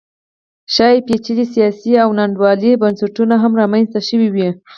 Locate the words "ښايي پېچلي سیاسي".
0.73-1.91